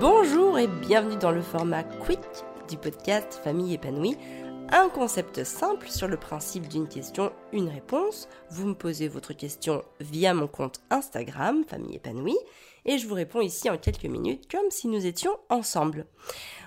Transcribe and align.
Bonjour 0.00 0.58
et 0.58 0.66
bienvenue 0.66 1.16
dans 1.16 1.30
le 1.30 1.40
format 1.40 1.84
Quick 1.84 2.18
du 2.68 2.76
podcast 2.76 3.40
Famille 3.44 3.74
épanouie. 3.74 4.16
Un 4.70 4.88
concept 4.88 5.44
simple 5.44 5.88
sur 5.88 6.08
le 6.08 6.16
principe 6.16 6.66
d'une 6.66 6.88
question, 6.88 7.32
une 7.52 7.68
réponse. 7.68 8.28
Vous 8.50 8.66
me 8.66 8.74
posez 8.74 9.06
votre 9.06 9.34
question 9.34 9.84
via 10.00 10.34
mon 10.34 10.48
compte 10.48 10.80
Instagram, 10.90 11.62
Famille 11.64 11.94
épanouie, 11.94 12.36
et 12.84 12.98
je 12.98 13.06
vous 13.06 13.14
réponds 13.14 13.40
ici 13.40 13.70
en 13.70 13.78
quelques 13.78 14.06
minutes 14.06 14.50
comme 14.50 14.70
si 14.70 14.88
nous 14.88 15.06
étions 15.06 15.38
ensemble. 15.48 16.06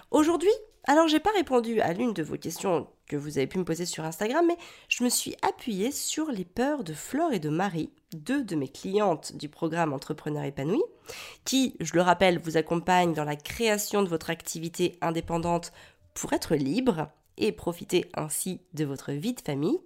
Aujourd'hui, 0.10 0.54
alors 0.88 1.08
j'ai 1.08 1.20
pas 1.20 1.32
répondu 1.32 1.82
à 1.82 1.94
l'une 1.94 2.14
de 2.14 2.24
vos 2.24 2.38
questions 2.38 2.88
que 3.08 3.18
vous 3.18 3.38
avez 3.38 3.48
pu 3.48 3.58
me 3.58 3.66
poser 3.66 3.86
sur 3.86 4.06
Instagram, 4.06 4.46
mais 4.48 4.58
je 4.88 5.04
me 5.04 5.10
suis 5.10 5.36
appuyée 5.42 5.92
sur 5.92 6.32
les 6.32 6.46
peurs 6.46 6.84
de 6.84 6.94
Flore 6.94 7.34
et 7.34 7.40
de 7.40 7.50
Marie, 7.50 7.92
deux 8.14 8.44
de 8.44 8.56
mes 8.56 8.70
clientes 8.70 9.36
du 9.36 9.50
programme 9.50 9.94
Entrepreneur 9.94 10.44
épanoui, 10.44 10.82
qui, 11.46 11.76
je 11.82 11.94
le 11.94 12.02
rappelle, 12.02 12.40
vous 12.40 12.58
accompagnent 12.58 13.14
dans 13.14 13.26
la 13.26 13.36
création 13.36 14.02
de 14.02 14.08
votre 14.08 14.30
activité 14.30 14.98
indépendante 15.02 15.74
pour 16.14 16.34
être 16.34 16.56
libre 16.56 17.10
et 17.38 17.52
profiter 17.52 18.06
ainsi 18.16 18.62
de 18.74 18.86
votre 18.86 19.12
vie 19.12 19.34
de 19.34 19.42
famille. 19.42 19.80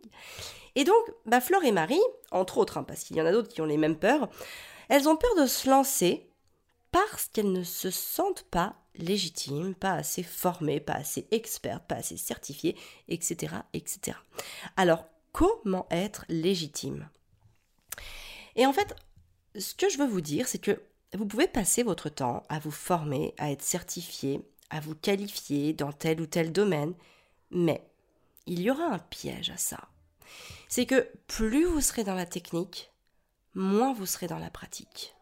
Et 0.76 0.84
donc, 0.84 1.04
bah, 1.26 1.42
Flore 1.42 1.64
et 1.64 1.72
Marie, 1.72 2.02
entre 2.32 2.58
autres, 2.58 2.78
hein, 2.78 2.84
parce 2.84 3.04
qu'il 3.04 3.18
y 3.18 3.22
en 3.22 3.26
a 3.26 3.32
d'autres 3.32 3.50
qui 3.50 3.62
ont 3.62 3.66
les 3.66 3.78
mêmes 3.78 3.98
peurs, 3.98 4.30
elles 4.88 5.10
ont 5.10 5.18
peur 5.18 5.36
de 5.36 5.48
se 5.48 5.70
lancer 5.70 6.31
parce 6.92 7.28
qu'elles 7.28 7.52
ne 7.52 7.64
se 7.64 7.90
sentent 7.90 8.46
pas 8.52 8.76
légitimes, 8.96 9.74
pas 9.74 9.94
assez 9.94 10.24
formées, 10.24 10.80
pas 10.80 10.94
assez 10.94 11.28
expertes, 11.32 11.86
pas 11.88 11.96
assez 11.96 12.18
certifiées, 12.18 12.78
etc., 13.08 13.56
etc. 13.74 14.18
Alors, 14.76 15.06
comment 15.32 15.88
être 15.90 16.26
légitime? 16.28 17.10
Et 18.56 18.66
en 18.66 18.74
fait, 18.74 18.96
ce 19.58 19.74
que 19.74 19.90
je 19.90 19.98
veux 19.98 20.08
vous 20.08 20.22
dire, 20.22 20.48
c'est 20.48 20.60
que 20.60 20.82
vous 21.14 21.26
pouvez 21.26 21.48
passer 21.48 21.84
votre 21.84 22.10
temps 22.10 22.44
à 22.50 22.60
vous 22.60 22.72
former, 22.72 23.34
à 23.38 23.52
être 23.52 23.62
certifié, 23.62 24.42
à 24.70 24.80
vous 24.80 24.96
qualifier 24.96 25.74
dans 25.74 25.92
tel 25.92 26.22
ou 26.22 26.26
tel 26.26 26.52
domaine, 26.52 26.94
mais 27.50 27.86
il 28.46 28.62
y 28.62 28.72
aura 28.72 28.86
un 28.86 29.00
piège 29.00 29.50
à 29.50 29.58
ça. 29.58 29.90
C'est 30.68 30.86
que 30.86 31.10
plus 31.28 31.66
vous 31.66 31.82
serez 31.82 32.04
dans 32.04 32.16
la 32.16 32.26
technique, 32.26 32.92
moins 33.54 33.94
vous 33.94 34.06
serez 34.06 34.28
dans 34.28 34.40
la 34.40 34.50
pratique. 34.50 35.14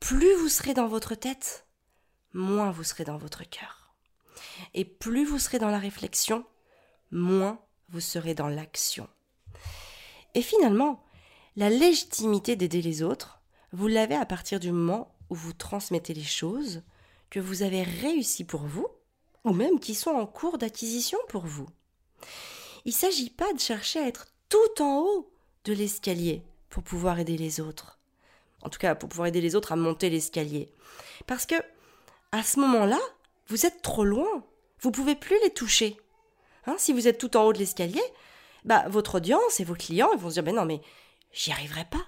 Plus 0.00 0.34
vous 0.36 0.48
serez 0.48 0.74
dans 0.74 0.88
votre 0.88 1.14
tête, 1.14 1.66
moins 2.32 2.70
vous 2.70 2.84
serez 2.84 3.04
dans 3.04 3.18
votre 3.18 3.48
cœur. 3.48 3.94
Et 4.74 4.84
plus 4.84 5.24
vous 5.24 5.38
serez 5.38 5.58
dans 5.58 5.70
la 5.70 5.78
réflexion, 5.78 6.44
moins 7.10 7.60
vous 7.88 8.00
serez 8.00 8.34
dans 8.34 8.48
l'action. 8.48 9.08
Et 10.34 10.42
finalement, 10.42 11.04
la 11.56 11.70
légitimité 11.70 12.54
d'aider 12.54 12.82
les 12.82 13.02
autres, 13.02 13.40
vous 13.72 13.88
l'avez 13.88 14.14
à 14.14 14.26
partir 14.26 14.60
du 14.60 14.70
moment 14.70 15.16
où 15.30 15.34
vous 15.34 15.52
transmettez 15.52 16.14
les 16.14 16.22
choses 16.22 16.82
que 17.30 17.40
vous 17.40 17.62
avez 17.62 17.82
réussi 17.82 18.44
pour 18.44 18.62
vous, 18.62 18.86
ou 19.44 19.52
même 19.52 19.80
qui 19.80 19.94
sont 19.94 20.10
en 20.10 20.26
cours 20.26 20.58
d'acquisition 20.58 21.18
pour 21.28 21.44
vous. 21.44 21.68
Il 22.84 22.90
ne 22.90 22.96
s'agit 22.96 23.30
pas 23.30 23.52
de 23.52 23.58
chercher 23.58 23.98
à 23.98 24.06
être 24.06 24.26
tout 24.48 24.82
en 24.82 25.00
haut 25.00 25.32
de 25.64 25.72
l'escalier 25.72 26.44
pour 26.70 26.82
pouvoir 26.82 27.18
aider 27.18 27.36
les 27.36 27.60
autres. 27.60 27.97
En 28.62 28.68
tout 28.68 28.78
cas, 28.78 28.94
pour 28.94 29.08
pouvoir 29.08 29.28
aider 29.28 29.40
les 29.40 29.54
autres 29.54 29.72
à 29.72 29.76
monter 29.76 30.10
l'escalier. 30.10 30.72
Parce 31.26 31.46
que 31.46 31.54
à 32.32 32.42
ce 32.42 32.60
moment-là, 32.60 32.98
vous 33.46 33.66
êtes 33.66 33.82
trop 33.82 34.04
loin. 34.04 34.44
Vous 34.80 34.90
pouvez 34.90 35.14
plus 35.14 35.36
les 35.42 35.50
toucher. 35.50 35.96
Hein, 36.66 36.76
si 36.78 36.92
vous 36.92 37.08
êtes 37.08 37.18
tout 37.18 37.36
en 37.36 37.44
haut 37.44 37.52
de 37.52 37.58
l'escalier, 37.58 38.02
bah, 38.64 38.84
votre 38.88 39.16
audience 39.16 39.60
et 39.60 39.64
vos 39.64 39.74
clients 39.74 40.14
vont 40.16 40.28
se 40.28 40.34
dire, 40.34 40.42
ben 40.42 40.54
non, 40.54 40.66
mais 40.66 40.80
j'y 41.32 41.50
arriverai 41.52 41.84
pas. 41.86 42.04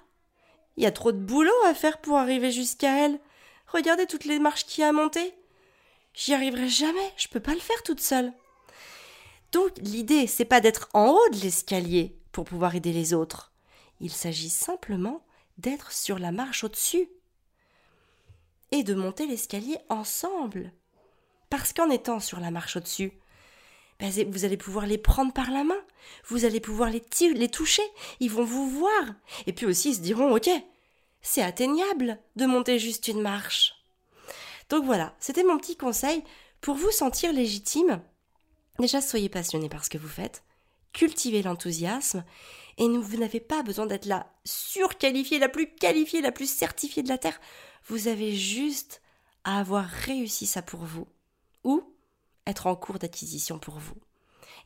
Il 0.77 0.83
y 0.83 0.87
a 0.87 0.93
trop 0.93 1.13
de 1.13 1.19
boulot 1.19 1.53
à 1.67 1.75
faire 1.75 1.99
pour 1.99 2.19
arriver 2.19 2.51
jusqu'à 2.51 3.05
elle. 3.05 3.19
Regardez 3.67 4.07
toutes 4.07 4.25
les 4.25 4.39
marches 4.39 4.67
qu'il 4.67 4.83
y 4.83 4.85
a 4.85 4.89
à 4.89 4.93
monter. 4.93 5.35
J'y 6.13 6.35
arriverai 6.35 6.69
jamais, 6.69 7.13
je 7.17 7.29
peux 7.29 7.41
pas 7.41 7.55
le 7.55 7.61
faire 7.61 7.83
toute 7.83 8.01
seule. 8.01 8.33
Donc 9.53 9.73
l'idée, 9.79 10.27
c'est 10.27 10.45
pas 10.45 10.61
d'être 10.61 10.89
en 10.93 11.09
haut 11.09 11.29
de 11.33 11.41
l'escalier 11.41 12.17
pour 12.33 12.45
pouvoir 12.45 12.75
aider 12.75 12.93
les 12.93 13.15
autres. 13.15 13.53
Il 14.01 14.13
s'agit 14.13 14.51
simplement 14.51 15.25
d'être 15.61 15.93
sur 15.93 16.19
la 16.19 16.33
marche 16.33 16.65
au-dessus 16.65 17.09
et 18.73 18.83
de 18.83 18.95
monter 18.95 19.27
l'escalier 19.27 19.79
ensemble. 19.89 20.73
Parce 21.49 21.73
qu'en 21.73 21.91
étant 21.91 22.21
sur 22.21 22.41
la 22.41 22.51
marche 22.51 22.77
au-dessus, 22.77 23.13
ben, 23.99 24.11
vous 24.31 24.45
allez 24.45 24.57
pouvoir 24.57 24.87
les 24.87 24.99
prendre 24.99 25.33
par 25.33 25.51
la 25.51 25.65
main, 25.65 25.81
vous 26.27 26.45
allez 26.45 26.61
pouvoir 26.61 26.91
les, 26.91 27.05
les 27.35 27.49
toucher, 27.49 27.83
ils 28.21 28.31
vont 28.31 28.45
vous 28.45 28.69
voir. 28.71 29.05
Et 29.47 29.53
puis 29.53 29.67
aussi, 29.67 29.91
ils 29.91 29.97
se 29.97 30.01
diront, 30.01 30.35
ok, 30.35 30.49
c'est 31.21 31.43
atteignable 31.43 32.19
de 32.37 32.47
monter 32.47 32.79
juste 32.79 33.09
une 33.09 33.21
marche. 33.21 33.75
Donc 34.71 34.85
voilà, 34.85 35.15
c'était 35.19 35.45
mon 35.45 35.59
petit 35.59 35.77
conseil 35.77 36.23
pour 36.61 36.77
vous 36.77 36.91
sentir 36.91 37.33
légitime. 37.33 38.01
Déjà, 38.79 39.03
soyez 39.03 39.29
passionné 39.29 39.69
par 39.69 39.85
ce 39.85 39.91
que 39.91 39.99
vous 39.99 40.09
faites, 40.09 40.43
cultivez 40.93 41.43
l'enthousiasme, 41.43 42.25
et 42.79 42.89
vous 42.89 43.17
n'avez 43.19 43.41
pas 43.41 43.63
besoin 43.63 43.87
d'être 43.87 44.07
la 44.07 44.27
surqualifiée, 44.45 45.39
la 45.39 45.49
plus 45.49 45.75
qualifiée, 45.75 46.23
la 46.23 46.33
plus 46.33 46.51
certifiée 46.51 47.03
de 47.03 47.09
la 47.09 47.19
Terre. 47.19 47.41
Vous 47.87 48.09
avez 48.09 48.35
juste 48.35 49.03
à 49.45 49.59
avoir 49.59 49.85
réussi 49.85 50.47
ça 50.47 50.63
pour 50.63 50.81
vous 50.81 51.07
ou 51.65 51.83
être 52.47 52.67
en 52.67 52.77
cours 52.77 52.99
d'acquisition 52.99 53.59
pour 53.59 53.79
vous. 53.79 53.97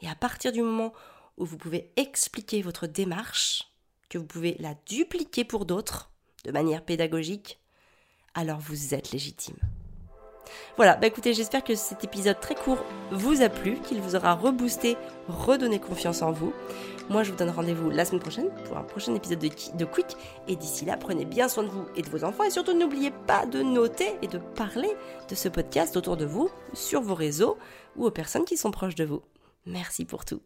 Et 0.00 0.08
à 0.08 0.14
partir 0.14 0.52
du 0.52 0.62
moment 0.62 0.92
où 1.36 1.44
vous 1.44 1.58
pouvez 1.58 1.92
expliquer 1.96 2.62
votre 2.62 2.86
démarche, 2.86 3.64
que 4.08 4.18
vous 4.18 4.26
pouvez 4.26 4.56
la 4.60 4.74
dupliquer 4.86 5.44
pour 5.44 5.66
d'autres 5.66 6.12
de 6.44 6.52
manière 6.52 6.84
pédagogique, 6.84 7.58
alors 8.34 8.60
vous 8.60 8.94
êtes 8.94 9.10
légitime. 9.10 9.56
Voilà, 10.76 10.96
bah 10.96 11.06
écoutez, 11.06 11.34
j'espère 11.34 11.64
que 11.64 11.74
cet 11.74 12.04
épisode 12.04 12.40
très 12.40 12.54
court 12.54 12.78
vous 13.10 13.42
a 13.42 13.48
plu, 13.48 13.78
qu'il 13.80 14.00
vous 14.00 14.16
aura 14.16 14.34
reboosté, 14.34 14.96
redonné 15.28 15.78
confiance 15.78 16.22
en 16.22 16.32
vous. 16.32 16.52
Moi, 17.10 17.22
je 17.22 17.30
vous 17.30 17.36
donne 17.36 17.50
rendez-vous 17.50 17.90
la 17.90 18.04
semaine 18.04 18.20
prochaine 18.20 18.48
pour 18.64 18.78
un 18.78 18.82
prochain 18.82 19.14
épisode 19.14 19.38
de, 19.38 19.48
de 19.48 19.84
Quick. 19.84 20.16
Et 20.48 20.56
d'ici 20.56 20.84
là, 20.84 20.96
prenez 20.96 21.24
bien 21.24 21.48
soin 21.48 21.62
de 21.62 21.68
vous 21.68 21.84
et 21.96 22.02
de 22.02 22.08
vos 22.08 22.24
enfants. 22.24 22.44
Et 22.44 22.50
surtout, 22.50 22.72
n'oubliez 22.72 23.10
pas 23.10 23.44
de 23.46 23.62
noter 23.62 24.16
et 24.22 24.26
de 24.26 24.38
parler 24.38 24.90
de 25.28 25.34
ce 25.34 25.48
podcast 25.48 25.96
autour 25.96 26.16
de 26.16 26.24
vous, 26.24 26.50
sur 26.72 27.02
vos 27.02 27.14
réseaux 27.14 27.58
ou 27.96 28.06
aux 28.06 28.10
personnes 28.10 28.44
qui 28.44 28.56
sont 28.56 28.70
proches 28.70 28.94
de 28.94 29.04
vous. 29.04 29.22
Merci 29.66 30.04
pour 30.04 30.24
tout. 30.24 30.40